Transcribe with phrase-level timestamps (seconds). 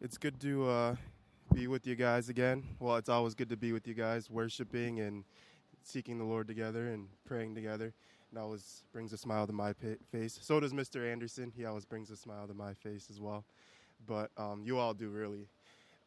[0.00, 0.96] it's good to uh,
[1.52, 2.62] be with you guys again.
[2.78, 5.24] Well, it's always good to be with you guys, worshiping and
[5.82, 7.92] seeking the Lord together and praying together.
[8.32, 9.72] It always brings a smile to my
[10.12, 10.38] face.
[10.40, 11.10] So does Mr.
[11.10, 11.52] Anderson.
[11.56, 13.44] He always brings a smile to my face as well.
[14.06, 15.48] But um, you all do, really.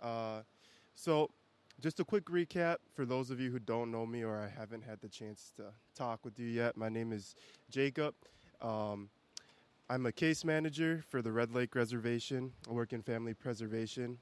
[0.01, 0.41] Uh,
[0.95, 1.29] so,
[1.81, 4.83] just a quick recap for those of you who don't know me or I haven't
[4.83, 5.63] had the chance to
[5.95, 6.77] talk with you yet.
[6.77, 7.35] My name is
[7.69, 8.13] Jacob.
[8.61, 9.09] Um,
[9.91, 12.53] I'm a case manager for the Red Lake Reservation.
[12.69, 14.17] I work in family preservation.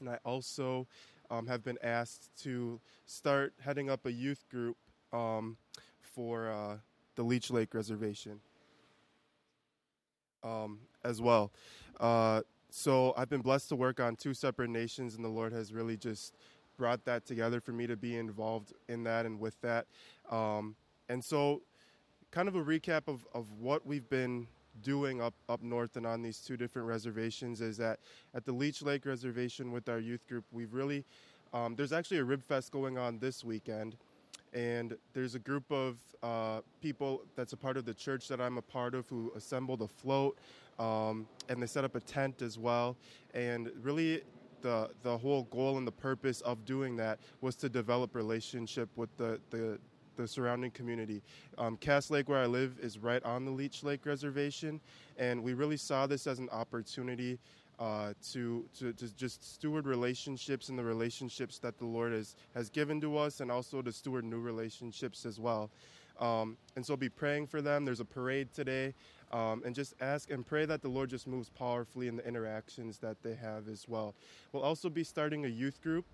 [0.00, 0.88] And I also
[1.30, 4.76] um, have been asked to start heading up a youth group
[5.12, 5.56] um,
[6.02, 6.78] for uh,
[7.14, 8.40] the Leech Lake Reservation
[10.42, 11.52] um, as well.
[12.00, 15.72] Uh, so I've been blessed to work on two separate nations, and the Lord has
[15.72, 16.34] really just
[16.76, 19.86] brought that together for me to be involved in that and with that.
[20.32, 20.74] Um,
[21.08, 21.62] and so,
[22.32, 24.48] kind of a recap of, of what we've been
[24.82, 28.00] doing up up north and on these two different reservations is that
[28.34, 31.04] at the Leech Lake Reservation with our youth group, we've really
[31.52, 33.96] um, there's actually a rib fest going on this weekend,
[34.52, 38.58] and there's a group of uh, people that's a part of the church that I'm
[38.58, 40.38] a part of who assembled a float,
[40.78, 42.96] um, and they set up a tent as well,
[43.34, 44.22] and really.
[44.62, 49.08] The, the whole goal and the purpose of doing that was to develop relationship with
[49.16, 49.78] the, the
[50.20, 51.22] the surrounding community.
[51.58, 54.80] Um, Cass Lake, where I live, is right on the Leech Lake Reservation,
[55.18, 57.38] and we really saw this as an opportunity
[57.78, 62.68] uh, to, to, to just steward relationships and the relationships that the Lord has, has
[62.68, 65.70] given to us, and also to steward new relationships as well.
[66.20, 67.86] Um, and so be praying for them.
[67.86, 68.94] There's a parade today.
[69.32, 72.98] Um, and just ask and pray that the Lord just moves powerfully in the interactions
[72.98, 74.14] that they have as well.
[74.52, 76.04] We'll also be starting a youth group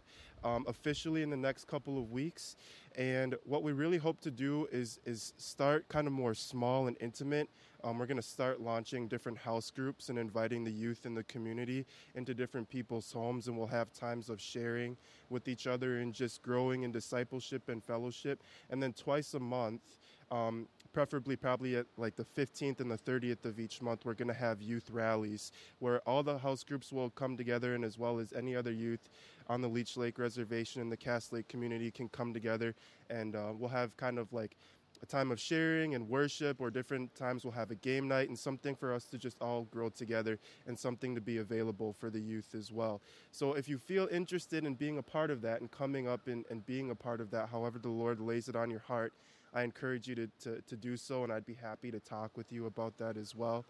[0.47, 2.57] um, officially in the next couple of weeks.
[2.97, 6.97] And what we really hope to do is, is start kind of more small and
[7.01, 7.49] intimate.
[7.83, 11.25] Um, we're going to start launching different house groups and inviting the youth in the
[11.25, 13.49] community into different people's homes.
[13.49, 14.97] And we'll have times of sharing
[15.31, 18.43] with each other and just growing in discipleship and fellowship.
[18.71, 19.83] And then twice a month,
[20.31, 24.29] um, preferably probably at like the 15th and the 30th of each month, we're going
[24.29, 28.19] to have youth rallies where all the house groups will come together, and as well
[28.19, 29.09] as any other youth
[29.49, 32.75] on the Leech Lake Reservation and the Cass Lake community can come together,
[33.11, 34.57] and uh, we'll have kind of like
[35.03, 38.39] a time of sharing and worship, or different times we'll have a game night and
[38.39, 42.19] something for us to just all grow together and something to be available for the
[42.19, 43.03] youth as well.
[43.31, 46.45] So if you feel interested in being a part of that and coming up and,
[46.51, 49.13] and being a part of that, however the Lord lays it on your heart,
[49.53, 52.51] I encourage you to, to, to do so, and I'd be happy to talk with
[52.53, 53.65] you about that as well.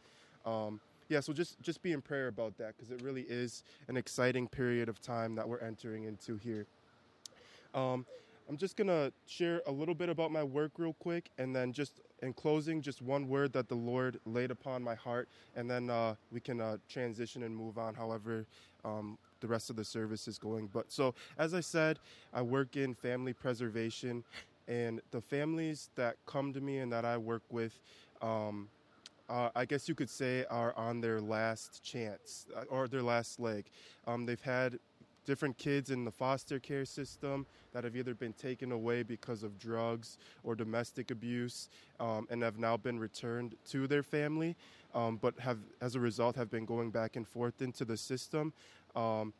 [0.44, 3.96] Um, yeah, so just just be in prayer about that because it really is an
[3.96, 6.66] exciting period of time that we're entering into here.
[7.74, 8.06] Um,
[8.48, 12.00] I'm just gonna share a little bit about my work real quick, and then just
[12.22, 16.14] in closing, just one word that the Lord laid upon my heart, and then uh,
[16.30, 17.94] we can uh, transition and move on.
[17.94, 18.46] However,
[18.84, 20.68] um, the rest of the service is going.
[20.72, 21.98] But so, as I said,
[22.32, 24.24] I work in family preservation
[24.68, 27.78] and the families that come to me and that I work with,
[28.22, 28.68] um,
[29.28, 33.40] uh, I guess you could say, are on their last chance uh, or their last
[33.40, 33.66] leg.
[34.06, 34.78] Um, they've had
[35.24, 39.58] different kids in the foster care system that have either been taken away because of
[39.58, 44.54] drugs or domestic abuse um, and have now been returned to their family,
[44.94, 48.52] um, but have, as a result, have been going back and forth into the system.
[48.94, 49.34] Um,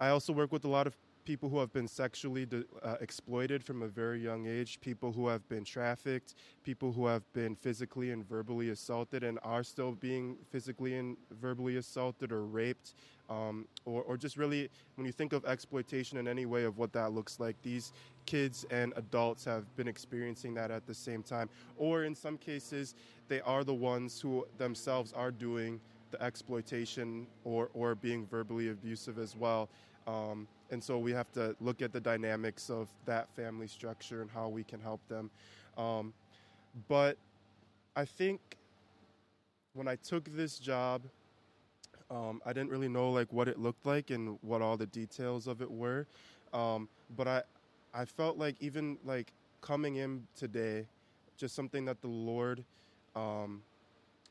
[0.00, 2.46] I also work with a lot of people who have been sexually
[2.82, 6.34] uh, exploited from a very young age, people who have been trafficked,
[6.64, 11.76] people who have been physically and verbally assaulted and are still being physically and verbally
[11.76, 12.94] assaulted or raped,
[13.30, 16.92] um, or, or just really, when you think of exploitation in any way of what
[16.92, 17.92] that looks like, these
[18.26, 21.48] kids and adults have been experiencing that at the same time.
[21.76, 22.94] Or in some cases,
[23.28, 29.18] they are the ones who themselves are doing the exploitation or, or being verbally abusive
[29.18, 29.68] as well.
[30.06, 34.30] Um, and so we have to look at the dynamics of that family structure and
[34.30, 35.30] how we can help them.
[35.76, 36.14] Um,
[36.88, 37.18] but
[37.94, 38.40] I think
[39.74, 41.02] when I took this job,
[42.10, 45.46] um, I didn't really know like what it looked like and what all the details
[45.46, 46.06] of it were.
[46.54, 47.42] Um, but I,
[47.92, 49.30] I felt like even like
[49.60, 50.86] coming in today,
[51.36, 52.64] just something that the Lord
[53.14, 53.62] um,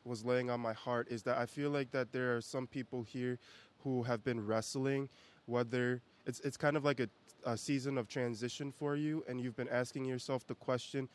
[0.05, 3.03] was laying on my heart is that I feel like that there are some people
[3.03, 3.37] here
[3.83, 5.07] who have been wrestling
[5.45, 7.09] whether it's it's kind of like a,
[7.45, 11.09] a season of transition for you, and you've been asking yourself the question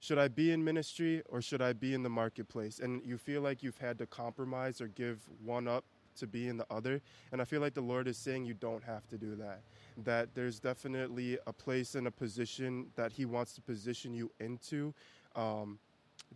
[0.00, 2.80] should I be in ministry or should I be in the marketplace?
[2.80, 5.84] And you feel like you've had to compromise or give one up
[6.16, 7.02] to be in the other.
[7.32, 9.60] And I feel like the Lord is saying you don't have to do that.
[9.98, 14.94] That there's definitely a place and a position that He wants to position you into.
[15.36, 15.78] Um,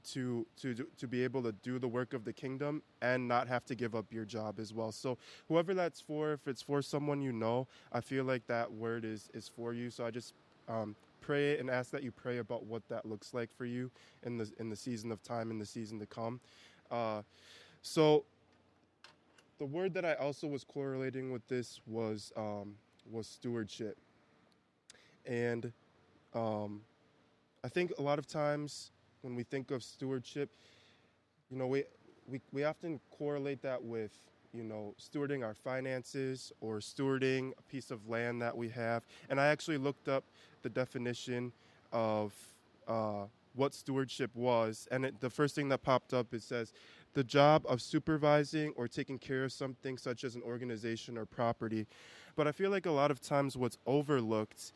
[0.03, 3.65] to to to be able to do the work of the kingdom and not have
[3.67, 4.93] to give up your job as well.
[4.93, 5.19] So
[5.49, 9.31] whoever that's for, if it's for someone you know, I feel like that word is
[9.35, 9.91] is for you.
[9.91, 10.35] So I just
[10.69, 13.91] um, pray and ask that you pray about what that looks like for you
[14.25, 16.41] in the in the season of time in the season to come.
[16.91, 17.23] Uh,
[17.83, 18.25] so
[19.59, 22.75] the word that I also was correlating with this was um,
[23.11, 23.97] was stewardship,
[25.25, 25.73] and
[26.35, 26.81] um,
[27.63, 28.91] I think a lot of times
[29.25, 30.51] when we think of stewardship,
[31.51, 31.85] you know, we,
[32.29, 34.13] we, we often correlate that with,
[34.53, 39.03] you know, stewarding our finances or stewarding a piece of land that we have.
[39.31, 40.25] And I actually looked up
[40.63, 41.53] the definition
[41.91, 42.35] of
[42.87, 43.25] uh,
[43.55, 44.87] what stewardship was.
[44.91, 46.75] And it, the first thing that popped up, it says,
[47.15, 51.87] the job of supervising or taking care of something such as an organization or property.
[52.37, 54.73] But I feel like a lot of times what's overlooked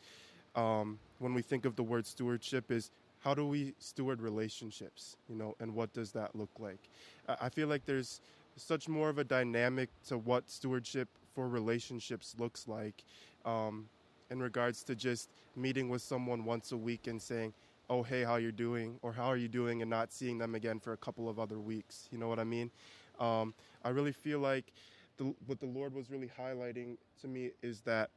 [0.55, 5.35] um, when we think of the word stewardship is how do we steward relationships you
[5.35, 6.89] know and what does that look like?
[7.27, 8.21] I feel like there's
[8.55, 13.03] such more of a dynamic to what stewardship for relationships looks like
[13.45, 13.87] um,
[14.29, 17.53] in regards to just meeting with someone once a week and saying
[17.89, 19.81] oh hey how you're doing or how are you doing?
[19.81, 22.07] and not seeing them again for a couple of other weeks.
[22.11, 22.71] You know what i mean?
[23.19, 24.71] Um, i really feel like
[25.17, 28.09] the, what the lord was really highlighting to me is that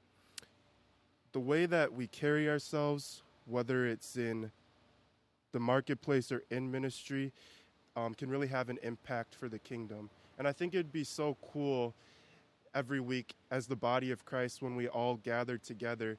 [1.32, 4.50] the way that we carry ourselves whether it's in
[5.52, 7.32] the marketplace or in ministry
[7.96, 10.10] um, can really have an impact for the kingdom.
[10.38, 11.94] And I think it'd be so cool
[12.74, 16.18] every week as the body of Christ when we all gather together.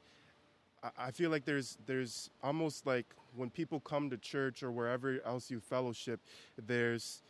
[0.98, 5.50] I, feel like there's there's almost like when people come to church or wherever else
[5.50, 6.20] you fellowship,
[6.58, 7.22] there's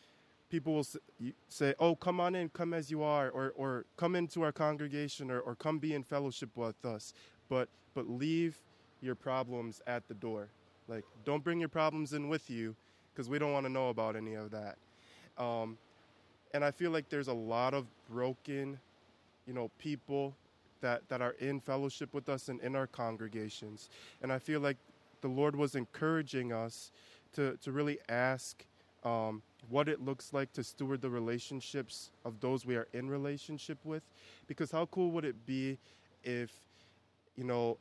[0.49, 0.87] people will
[1.47, 5.29] say, "Oh, come on in, come as you are," or or come into our congregation,
[5.29, 7.13] or, or come be in fellowship with us.
[7.47, 8.57] But but leave
[9.01, 10.49] your problems at the door.
[10.87, 12.75] Like, don't bring your problems in with you
[13.13, 14.77] because we don't want to know about any of that.
[15.37, 15.77] Um,
[16.53, 18.79] and I feel like there's a lot of broken,
[19.47, 20.35] you know, people
[20.81, 23.89] that, that are in fellowship with us and in our congregations.
[24.21, 24.77] And I feel like
[25.21, 26.91] the Lord was encouraging us
[27.33, 28.63] to, to really ask
[29.03, 33.77] um, what it looks like to steward the relationships of those we are in relationship
[33.83, 34.03] with.
[34.47, 35.77] Because how cool would it be
[36.23, 36.51] if,
[37.35, 37.77] you know,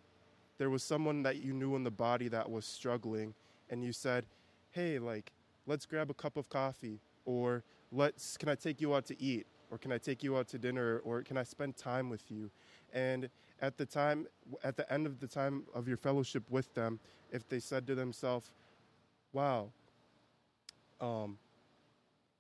[0.59, 3.35] there was someone that you knew in the body that was struggling
[3.71, 4.27] and you said,
[4.71, 5.33] "Hey, like
[5.67, 9.47] let's grab a cup of coffee or let's can I take you out to eat
[9.71, 12.51] or can I take you out to dinner or can I spend time with you?"
[12.93, 14.27] And at the time
[14.63, 17.01] at the end of the time of your fellowship with them,
[17.31, 18.51] if they said to themselves,
[19.33, 19.73] "Wow,
[21.01, 21.39] um,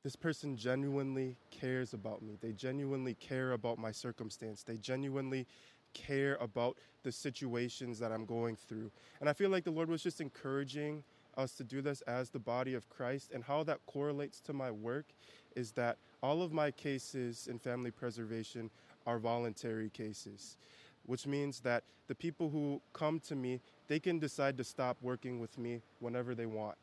[0.02, 2.36] this person genuinely cares about me.
[2.40, 4.64] They genuinely care about my circumstance.
[4.64, 5.46] They genuinely
[5.94, 8.90] care about the situations that I'm going through.
[9.20, 11.04] And I feel like the Lord was just encouraging
[11.36, 13.30] us to do this as the body of Christ.
[13.32, 15.06] And how that correlates to my work
[15.56, 18.70] is that all of my cases in family preservation
[19.06, 20.56] are voluntary cases,
[21.06, 25.40] which means that the people who come to me, they can decide to stop working
[25.40, 26.76] with me whenever they want.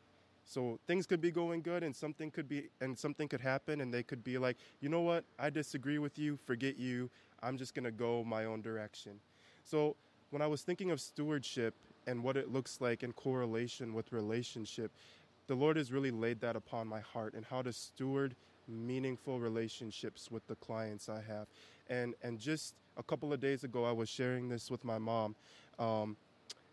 [0.44, 3.94] So things could be going good and something could be and something could happen and
[3.94, 5.24] they could be like, "You know what?
[5.38, 6.36] I disagree with you.
[6.44, 7.08] Forget you.
[7.42, 9.20] I'm just going to go my own direction.
[9.64, 9.96] So
[10.30, 11.74] when I was thinking of stewardship
[12.06, 14.90] and what it looks like in correlation with relationship,
[15.46, 18.34] the Lord has really laid that upon my heart and how to steward
[18.68, 21.46] meaningful relationships with the clients I have.
[21.88, 25.34] And and just a couple of days ago, I was sharing this with my mom.
[25.78, 26.16] Um,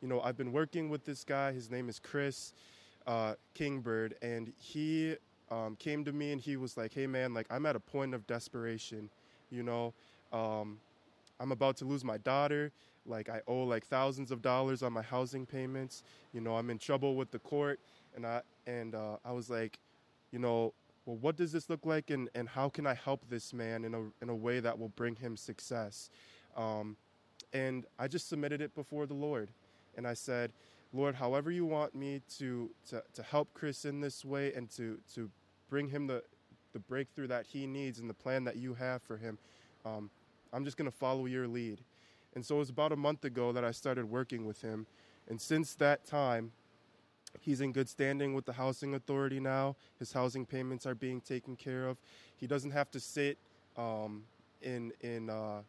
[0.01, 1.53] you know, I've been working with this guy.
[1.53, 2.53] His name is Chris
[3.07, 5.15] uh, Kingbird, and he
[5.49, 8.13] um, came to me and he was like, "Hey, man, like I'm at a point
[8.13, 9.09] of desperation.
[9.49, 9.93] You know,
[10.31, 10.79] um,
[11.39, 12.71] I'm about to lose my daughter.
[13.05, 16.03] Like I owe like thousands of dollars on my housing payments.
[16.33, 17.79] You know, I'm in trouble with the court,
[18.15, 19.79] and I and uh, I was like,
[20.31, 20.73] you know,
[21.05, 23.93] well, what does this look like, and, and how can I help this man in
[23.93, 26.09] a in a way that will bring him success?
[26.55, 26.97] Um,
[27.53, 29.49] and I just submitted it before the Lord,
[29.95, 30.51] and I said,
[30.91, 34.99] Lord, however you want me to to, to help Chris in this way, and to
[35.13, 35.29] to
[35.69, 36.23] bring him the
[36.73, 39.37] the breakthrough that he needs and the plan that you have for him.
[39.87, 40.09] Um,
[40.53, 41.81] I'm just going to follow your lead.
[42.35, 44.85] And so it was about a month ago that I started working with him.
[45.29, 46.51] And since that time,
[47.41, 49.75] he's in good standing with the housing authority now.
[49.99, 51.97] His housing payments are being taken care of.
[52.35, 53.37] He doesn't have to sit
[53.75, 54.23] um,
[54.61, 55.61] in in uh,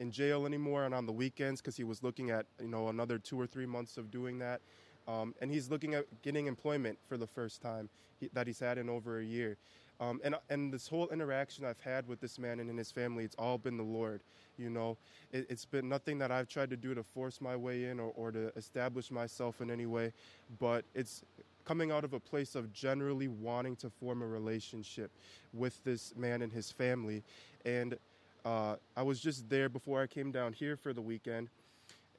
[0.00, 3.18] in jail anymore and on the weekends because he was looking at you know another
[3.18, 4.60] two or three months of doing that.
[5.08, 8.76] Um, and he's looking at getting employment for the first time he, that he's had
[8.78, 9.56] in over a year.
[9.98, 13.24] Um, and and this whole interaction I've had with this man and in his family,
[13.24, 14.22] it's all been the Lord.
[14.58, 14.96] You know,
[15.32, 18.12] it, has been nothing that I've tried to do to force my way in or,
[18.16, 20.12] or to establish myself in any way,
[20.58, 21.22] but it's
[21.66, 25.10] coming out of a place of generally wanting to form a relationship
[25.52, 27.22] with this man and his family.
[27.64, 27.98] And
[28.44, 31.48] uh, I was just there before I came down here for the weekend,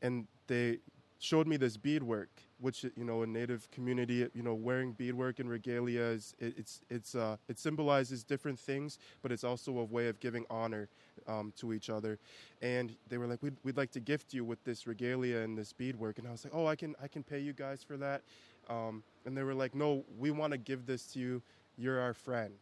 [0.01, 0.79] and they
[1.19, 5.49] showed me this beadwork, which you know, a native community, you know, wearing beadwork and
[5.49, 10.07] regalia is it, it's it's uh, it symbolizes different things, but it's also a way
[10.07, 10.89] of giving honor
[11.27, 12.19] um, to each other.
[12.61, 15.73] And they were like, we'd, we'd like to gift you with this regalia and this
[15.73, 18.21] beadwork, and I was like, oh, I can I can pay you guys for that.
[18.69, 21.41] Um, and they were like, no, we want to give this to you.
[21.77, 22.55] You're our friend,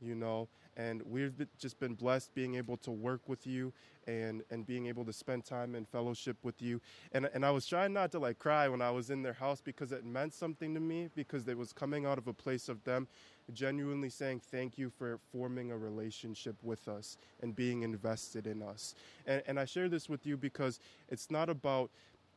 [0.00, 3.72] you know and we've just been blessed being able to work with you
[4.06, 6.80] and and being able to spend time in fellowship with you.
[7.12, 9.60] And and I was trying not to like cry when I was in their house
[9.60, 12.82] because it meant something to me because it was coming out of a place of
[12.84, 13.08] them
[13.52, 18.94] genuinely saying thank you for forming a relationship with us and being invested in us.
[19.26, 21.90] And and I share this with you because it's not about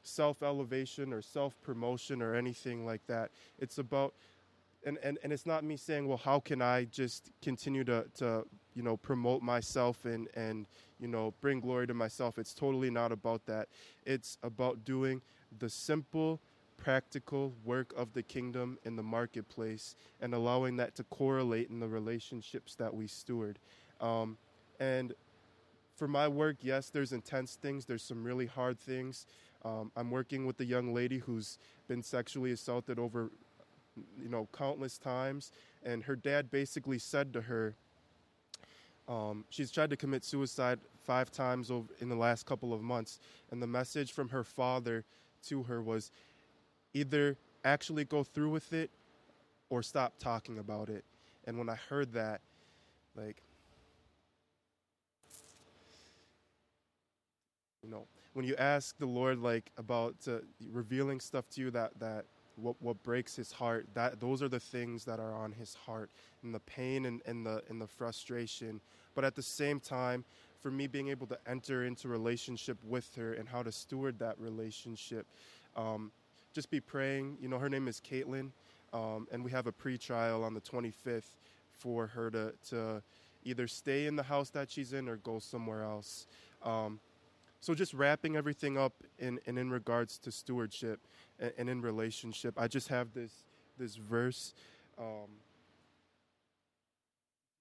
[0.03, 3.31] self elevation or self promotion or anything like that.
[3.59, 4.13] It's about
[4.85, 8.45] and, and, and it's not me saying, well, how can I just continue to, to
[8.75, 10.65] you know, promote myself and, and,
[10.99, 12.37] you know, bring glory to myself.
[12.37, 13.67] It's totally not about that.
[14.05, 15.21] It's about doing
[15.57, 16.39] the simple,
[16.77, 21.89] practical work of the kingdom in the marketplace and allowing that to correlate in the
[21.89, 23.59] relationships that we steward.
[23.99, 24.37] Um,
[24.79, 25.13] and
[25.97, 29.25] for my work, yes, there's intense things, there's some really hard things.
[29.65, 31.57] Um, I'm working with a young lady who's
[31.89, 33.29] been sexually assaulted over
[34.21, 35.51] you know, countless times.
[35.83, 37.75] And her dad basically said to her,
[39.07, 43.19] um, she's tried to commit suicide five times over in the last couple of months.
[43.51, 45.03] And the message from her father
[45.47, 46.11] to her was
[46.93, 48.91] either actually go through with it
[49.69, 51.03] or stop talking about it.
[51.45, 52.41] And when I heard that,
[53.15, 53.41] like,
[57.81, 60.39] you know, when you ask the Lord like about uh,
[60.71, 62.25] revealing stuff to you that that
[62.61, 66.09] what what breaks his heart that those are the things that are on his heart
[66.43, 68.81] and the pain and, and the and the frustration.
[69.15, 70.23] But at the same time
[70.61, 74.39] for me being able to enter into relationship with her and how to steward that
[74.39, 75.25] relationship
[75.75, 76.11] um,
[76.53, 77.37] just be praying.
[77.41, 78.51] You know her name is caitlin
[78.93, 81.37] um, and we have a pre-trial on the 25th
[81.71, 83.01] for her to, to
[83.43, 86.27] either stay in the house that she's in or go somewhere else.
[86.63, 86.99] Um,
[87.59, 90.99] so just wrapping everything up in, in in regards to stewardship
[91.39, 93.31] and, and in relationship, I just have this
[93.77, 94.53] this verse.
[94.97, 95.29] Um,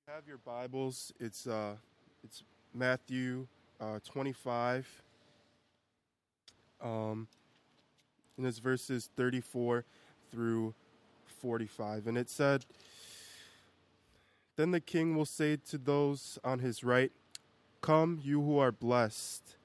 [0.06, 1.12] have your Bibles.
[1.20, 1.74] It's uh,
[2.24, 2.42] it's
[2.74, 3.46] Matthew
[3.80, 5.02] uh, 25.
[6.80, 7.28] Um,
[8.36, 9.84] and it's verses 34
[10.30, 10.74] through
[11.40, 12.06] 45.
[12.06, 12.64] And it said,
[14.56, 17.12] Then the king will say to those on his right,
[17.80, 19.57] Come, you who are blessed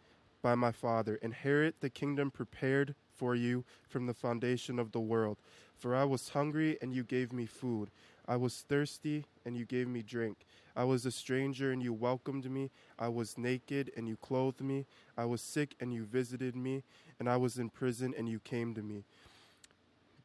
[0.43, 1.15] by my Father.
[1.23, 5.38] Inherit the kingdom prepared for you from the foundation of the world.
[5.75, 7.89] For I was hungry, and you gave me food.
[8.27, 10.45] I was thirsty, and you gave me drink.
[10.75, 12.69] I was a stranger, and you welcomed me.
[13.00, 14.85] I was naked, and you clothed me.
[15.17, 16.83] I was sick, and you visited me.
[17.19, 19.03] And I was in prison, and you came to me.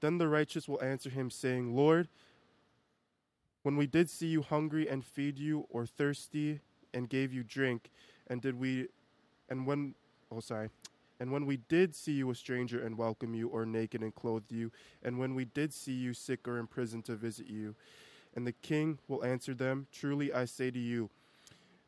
[0.01, 2.09] Then the righteous will answer him, saying, Lord,
[3.63, 6.61] when we did see you hungry and feed you, or thirsty
[6.95, 7.91] and gave you drink,
[8.27, 8.89] and did we,
[9.49, 9.95] and when
[10.31, 10.71] oh sorry
[11.21, 14.53] and when we did see you a stranger and welcome you or naked and clothed
[14.53, 14.71] you
[15.03, 17.75] and when we did see you sick or in prison to visit you
[18.35, 21.09] and the king will answer them truly i say to you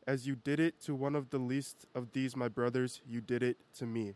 [0.07, 3.43] as you did it to one of the least of these my brothers you did
[3.43, 4.13] it to me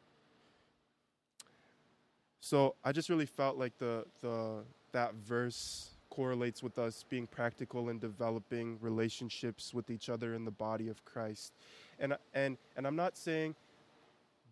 [2.39, 7.89] so i just really felt like the the that verse correlates with us being practical
[7.89, 11.51] and developing relationships with each other in the body of Christ.
[11.99, 13.55] And and and I'm not saying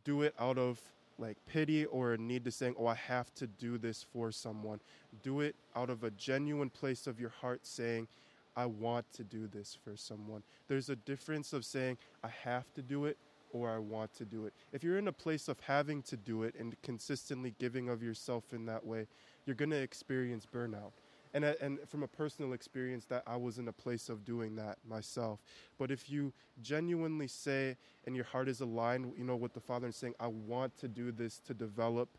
[0.03, 0.79] do it out of
[1.17, 4.79] like pity or a need to saying, oh, I have to do this for someone.
[5.21, 8.07] Do it out of a genuine place of your heart saying,
[8.55, 10.43] I want to do this for someone.
[10.67, 13.17] There's a difference of saying, I have to do it
[13.51, 14.53] or I want to do it.
[14.71, 18.45] If you're in a place of having to do it and consistently giving of yourself
[18.51, 19.07] in that way,
[19.45, 20.91] you're going to experience burnout
[21.33, 24.77] and and from a personal experience that I was in a place of doing that
[24.87, 25.39] myself.
[25.77, 29.85] But if you genuinely say and your heart is aligned, you know, with the Father
[29.85, 32.17] and saying, "I want to do this to develop."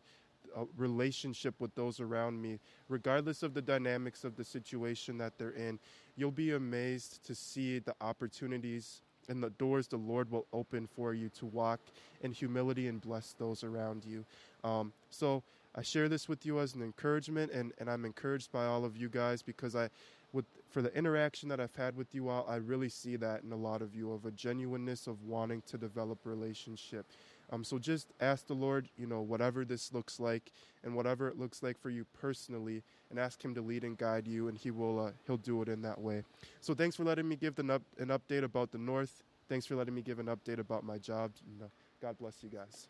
[0.57, 5.51] A relationship with those around me, regardless of the dynamics of the situation that they're
[5.51, 5.81] in,
[6.15, 11.15] you'll be amazed to see the opportunities and the doors the Lord will open for
[11.15, 11.81] you to walk
[12.23, 14.25] in humility and bless those around you.
[14.63, 15.43] Um, so
[15.77, 18.97] I share this with you as an encouragement, and, and I'm encouraged by all of
[18.97, 19.91] you guys because I,
[20.33, 23.53] with for the interaction that I've had with you all, I really see that in
[23.53, 27.07] a lot of you of a genuineness of wanting to develop relationship.
[27.51, 30.53] Um, so just ask the Lord, you know, whatever this looks like
[30.83, 34.27] and whatever it looks like for you personally, and ask Him to lead and guide
[34.27, 36.23] you, and He will uh, He'll do it in that way.
[36.61, 39.23] So thanks for letting me give an, up, an update about the North.
[39.49, 41.33] Thanks for letting me give an update about my job.
[41.47, 41.67] And, uh,
[42.01, 42.89] God bless you guys.